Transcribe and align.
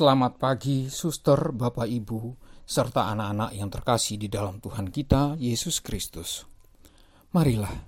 Selamat 0.00 0.40
pagi, 0.40 0.88
suster, 0.88 1.52
bapak, 1.52 1.84
ibu, 1.84 2.32
serta 2.64 3.12
anak-anak 3.12 3.52
yang 3.52 3.68
terkasih 3.68 4.16
di 4.16 4.32
dalam 4.32 4.56
Tuhan 4.56 4.88
kita, 4.88 5.36
Yesus 5.36 5.84
Kristus. 5.84 6.48
Marilah, 7.36 7.84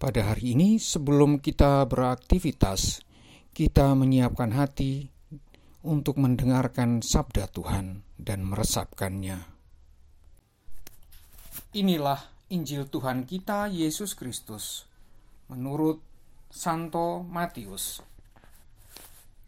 pada 0.00 0.32
hari 0.32 0.56
ini 0.56 0.80
sebelum 0.80 1.36
kita 1.44 1.84
beraktivitas, 1.92 3.04
kita 3.52 3.92
menyiapkan 3.92 4.48
hati 4.56 5.12
untuk 5.84 6.16
mendengarkan 6.16 7.04
sabda 7.04 7.52
Tuhan 7.52 8.00
dan 8.16 8.40
meresapkannya. 8.40 9.36
Inilah 11.76 12.48
Injil 12.48 12.88
Tuhan 12.88 13.28
kita, 13.28 13.68
Yesus 13.68 14.16
Kristus, 14.16 14.88
menurut 15.52 16.00
Santo 16.48 17.20
Matius. 17.28 18.00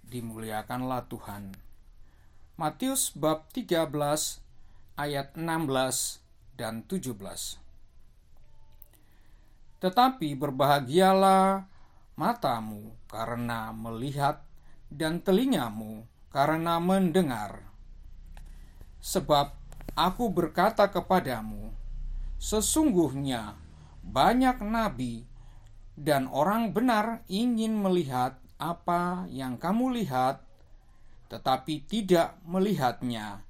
Dimuliakanlah 0.05 1.09
Tuhan. 1.09 1.68
Matius 2.59 3.15
bab 3.15 3.47
13 3.55 3.87
ayat 4.99 5.31
16 5.39 6.59
dan 6.59 6.83
17. 6.91 7.15
Tetapi 9.79 10.35
berbahagialah 10.35 11.71
matamu 12.19 12.99
karena 13.07 13.71
melihat 13.71 14.43
dan 14.91 15.23
telingamu 15.23 16.03
karena 16.35 16.83
mendengar. 16.83 17.63
Sebab 19.07 19.55
aku 19.95 20.27
berkata 20.27 20.91
kepadamu, 20.91 21.71
sesungguhnya 22.43 23.55
banyak 24.03 24.59
nabi 24.67 25.23
dan 25.95 26.27
orang 26.27 26.75
benar 26.75 27.23
ingin 27.31 27.79
melihat 27.79 28.35
apa 28.59 29.31
yang 29.31 29.55
kamu 29.55 30.03
lihat 30.03 30.48
tetapi 31.29 31.85
tidak 31.85 32.41
melihatnya, 32.49 33.45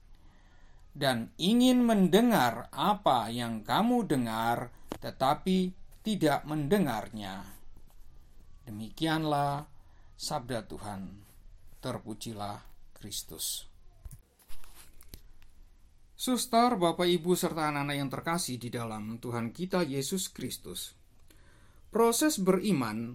dan 0.99 1.31
ingin 1.39 1.87
mendengar 1.87 2.67
apa 2.75 3.31
yang 3.31 3.63
kamu 3.63 4.03
dengar, 4.05 4.75
tetapi 4.99 5.71
tidak 6.03 6.43
mendengarnya. 6.43 7.47
Demikianlah 8.67 9.65
sabda 10.19 10.67
Tuhan. 10.67 11.03
Terpujilah 11.79 12.59
Kristus. 12.99 13.71
Suster, 16.19 16.75
Bapak, 16.75 17.07
Ibu, 17.07 17.39
serta 17.39 17.71
anak-anak 17.71 17.95
yang 17.95 18.11
terkasih 18.11 18.59
di 18.59 18.75
dalam 18.75 19.23
Tuhan 19.23 19.55
kita 19.55 19.87
Yesus 19.87 20.35
Kristus. 20.35 20.99
Proses 21.95 22.43
beriman 22.43 23.15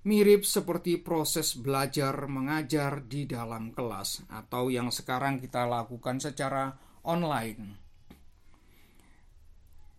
mirip 0.00 0.48
seperti 0.48 0.96
proses 0.96 1.52
belajar 1.52 2.24
mengajar 2.24 3.04
di 3.04 3.28
dalam 3.28 3.68
kelas 3.76 4.24
atau 4.32 4.72
yang 4.72 4.88
sekarang 4.88 5.36
kita 5.36 5.68
lakukan 5.68 6.16
secara 6.16 6.72
online. 7.04 7.76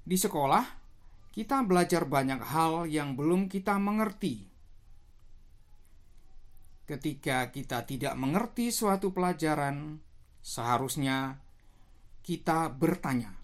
Di 0.01 0.17
sekolah, 0.17 0.65
kita 1.29 1.61
belajar 1.61 2.09
banyak 2.09 2.41
hal 2.41 2.89
yang 2.89 3.13
belum 3.13 3.45
kita 3.45 3.77
mengerti. 3.77 4.49
Ketika 6.89 7.53
kita 7.53 7.85
tidak 7.85 8.17
mengerti 8.17 8.73
suatu 8.73 9.13
pelajaran, 9.13 10.01
seharusnya 10.41 11.37
kita 12.25 12.73
bertanya. 12.73 13.37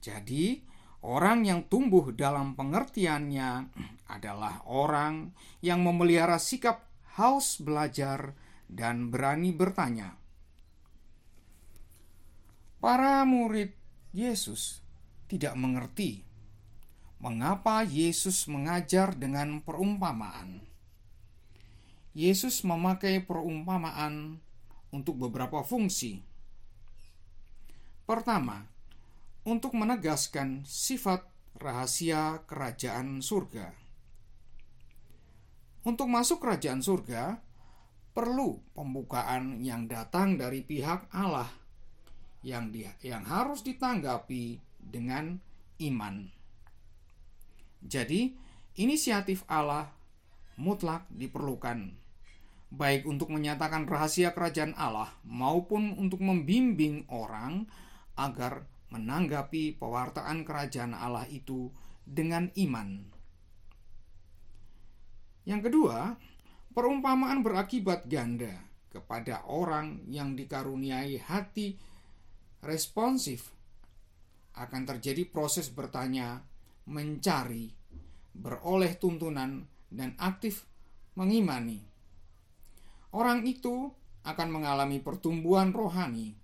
Jadi, 0.00 0.69
Orang 1.00 1.48
yang 1.48 1.64
tumbuh 1.64 2.12
dalam 2.12 2.52
pengertiannya 2.52 3.72
adalah 4.16 4.60
orang 4.68 5.32
yang 5.64 5.80
memelihara 5.80 6.36
sikap 6.36 6.84
haus 7.16 7.56
belajar 7.60 8.36
dan 8.68 9.08
berani 9.08 9.50
bertanya. 9.50 10.16
Para 12.80 13.24
murid 13.28 13.76
Yesus 14.12 14.80
tidak 15.28 15.52
mengerti 15.56 16.24
mengapa 17.20 17.84
Yesus 17.84 18.48
mengajar 18.48 19.12
dengan 19.12 19.60
perumpamaan. 19.60 20.64
Yesus 22.16 22.64
memakai 22.64 23.22
perumpamaan 23.22 24.40
untuk 24.90 25.20
beberapa 25.20 25.60
fungsi. 25.62 26.24
Pertama, 28.08 28.66
untuk 29.44 29.72
menegaskan 29.72 30.64
sifat 30.68 31.24
rahasia 31.56 32.44
kerajaan 32.44 33.24
surga. 33.24 33.72
Untuk 35.80 36.12
masuk 36.12 36.44
kerajaan 36.44 36.84
surga, 36.84 37.40
perlu 38.12 38.60
pembukaan 38.76 39.64
yang 39.64 39.88
datang 39.88 40.36
dari 40.36 40.60
pihak 40.60 41.08
Allah 41.12 41.48
yang 42.44 42.68
dia, 42.68 42.92
yang 43.00 43.24
harus 43.24 43.64
ditanggapi 43.64 44.60
dengan 44.76 45.40
iman. 45.80 46.28
Jadi, 47.80 48.36
inisiatif 48.76 49.44
Allah 49.48 49.88
mutlak 50.60 51.08
diperlukan 51.08 51.96
baik 52.70 53.02
untuk 53.02 53.34
menyatakan 53.34 53.88
rahasia 53.88 54.30
kerajaan 54.30 54.78
Allah 54.78 55.10
maupun 55.26 55.98
untuk 55.98 56.22
membimbing 56.22 57.02
orang 57.10 57.66
agar 58.14 58.62
menanggapi 58.90 59.78
pewartaan 59.78 60.42
kerajaan 60.42 60.94
Allah 60.94 61.26
itu 61.30 61.70
dengan 62.02 62.50
iman. 62.58 63.06
Yang 65.46 65.70
kedua, 65.70 66.18
perumpamaan 66.74 67.42
berakibat 67.42 68.10
ganda 68.10 68.66
kepada 68.90 69.46
orang 69.46 70.02
yang 70.10 70.34
dikaruniai 70.34 71.22
hati 71.22 71.78
responsif. 72.66 73.54
Akan 74.58 74.82
terjadi 74.82 75.30
proses 75.30 75.70
bertanya, 75.70 76.42
mencari, 76.90 77.70
beroleh 78.34 78.98
tuntunan, 78.98 79.64
dan 79.90 80.18
aktif 80.18 80.66
mengimani. 81.14 81.82
Orang 83.14 83.46
itu 83.46 83.90
akan 84.26 84.48
mengalami 84.50 85.02
pertumbuhan 85.02 85.74
rohani 85.74 86.39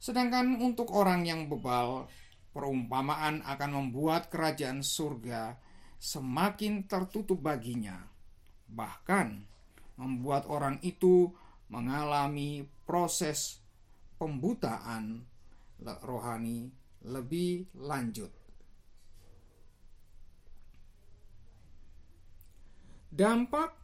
Sedangkan 0.00 0.56
untuk 0.64 0.96
orang 0.96 1.28
yang 1.28 1.44
bebal, 1.44 2.08
perumpamaan 2.56 3.44
akan 3.44 3.70
membuat 3.70 4.32
kerajaan 4.32 4.80
surga 4.80 5.60
semakin 6.00 6.88
tertutup 6.88 7.44
baginya. 7.44 8.08
Bahkan 8.72 9.28
membuat 10.00 10.48
orang 10.48 10.80
itu 10.80 11.28
mengalami 11.68 12.64
proses 12.88 13.60
pembutaan 14.16 15.20
rohani 16.00 16.72
lebih 17.04 17.68
lanjut. 17.76 18.32
Dampak 23.12 23.76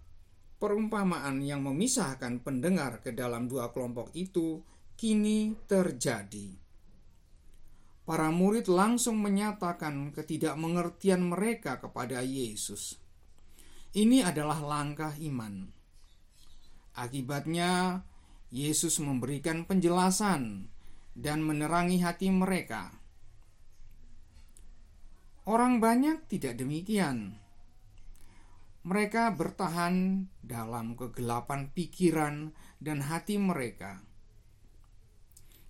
perumpamaan 0.57 1.45
yang 1.45 1.61
memisahkan 1.61 2.41
pendengar 2.41 3.05
ke 3.05 3.13
dalam 3.13 3.51
dua 3.51 3.69
kelompok 3.69 4.15
itu 4.17 4.65
kini 4.97 5.53
terjadi. 5.69 6.57
Para 8.09 8.33
murid 8.33 8.65
langsung 8.73 9.21
menyatakan 9.21 10.09
ketidakmengertian 10.17 11.21
mereka 11.21 11.77
kepada 11.77 12.25
Yesus. 12.25 12.97
Ini 13.93 14.25
adalah 14.25 14.57
langkah 14.65 15.13
iman. 15.21 15.69
Akibatnya, 16.97 18.01
Yesus 18.49 18.97
memberikan 19.05 19.69
penjelasan 19.69 20.73
dan 21.13 21.45
menerangi 21.45 22.01
hati 22.01 22.33
mereka. 22.33 22.89
Orang 25.45 25.83
banyak 25.85 26.25
tidak 26.31 26.57
demikian. 26.57 27.37
Mereka 28.87 29.35
bertahan 29.35 30.25
dalam 30.41 30.95
kegelapan 30.95 31.75
pikiran 31.75 32.55
dan 32.79 33.03
hati 33.03 33.35
mereka 33.35 34.06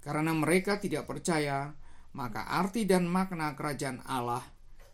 karena 0.06 0.31
mereka 0.31 0.79
tidak 0.79 1.11
percaya, 1.11 1.75
maka 2.14 2.47
arti 2.47 2.87
dan 2.87 3.11
makna 3.11 3.58
kerajaan 3.58 4.06
Allah 4.06 4.47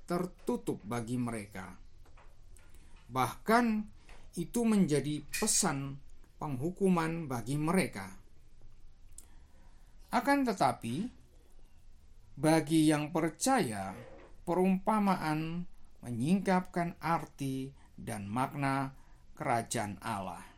tertutup 0.08 0.80
bagi 0.88 1.20
mereka. 1.20 1.76
Bahkan 3.12 3.66
itu 4.40 4.64
menjadi 4.64 5.20
pesan 5.36 6.00
penghukuman 6.40 7.28
bagi 7.28 7.60
mereka. 7.60 8.08
Akan 10.16 10.48
tetapi, 10.48 11.12
bagi 12.32 12.88
yang 12.88 13.12
percaya, 13.12 13.92
perumpamaan 14.48 15.68
menyingkapkan 16.00 16.96
arti 17.04 17.68
dan 18.00 18.24
makna 18.24 18.96
kerajaan 19.36 20.00
Allah. 20.00 20.51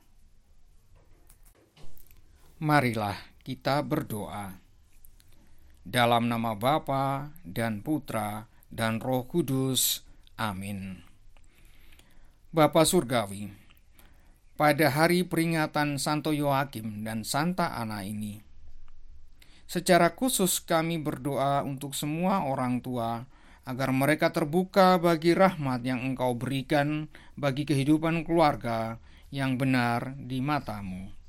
Marilah 2.64 3.20
kita 3.44 3.84
berdoa. 3.84 4.56
Dalam 5.84 6.32
nama 6.32 6.56
Bapa 6.56 7.28
dan 7.44 7.84
Putra 7.84 8.48
dan 8.72 9.04
Roh 9.04 9.28
Kudus. 9.28 10.00
Amin. 10.40 11.04
Bapa 12.56 12.88
Surgawi, 12.88 13.52
pada 14.56 14.88
hari 14.88 15.28
peringatan 15.28 16.00
Santo 16.00 16.32
Yoakim 16.32 17.04
dan 17.04 17.20
Santa 17.28 17.76
Ana 17.76 18.00
ini. 18.00 18.40
Secara 19.68 20.16
khusus 20.16 20.64
kami 20.64 20.96
berdoa 20.96 21.60
untuk 21.68 21.92
semua 21.92 22.48
orang 22.48 22.80
tua 22.80 23.28
agar 23.68 23.92
mereka 23.92 24.32
terbuka 24.32 24.96
bagi 24.96 25.36
rahmat 25.36 25.84
yang 25.84 26.00
Engkau 26.00 26.32
berikan 26.32 27.12
bagi 27.36 27.68
kehidupan 27.68 28.24
keluarga 28.24 28.96
yang 29.28 29.60
benar 29.60 30.16
di 30.16 30.40
matamu. 30.40 31.23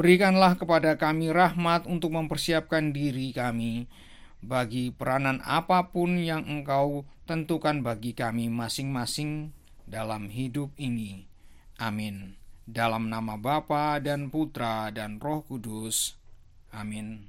Berikanlah 0.00 0.56
kepada 0.56 0.96
kami 0.96 1.28
rahmat 1.28 1.84
untuk 1.84 2.16
mempersiapkan 2.16 2.88
diri 2.88 3.36
kami 3.36 3.84
bagi 4.40 4.96
peranan 4.96 5.44
apa 5.44 5.92
pun 5.92 6.16
yang 6.16 6.48
Engkau 6.48 7.04
tentukan 7.28 7.84
bagi 7.84 8.16
kami 8.16 8.48
masing-masing 8.48 9.52
dalam 9.84 10.32
hidup 10.32 10.72
ini. 10.80 11.28
Amin. 11.76 12.40
Dalam 12.64 13.12
nama 13.12 13.36
Bapa 13.36 14.00
dan 14.00 14.32
Putra 14.32 14.88
dan 14.88 15.20
Roh 15.20 15.44
Kudus. 15.44 16.16
Amin. 16.72 17.28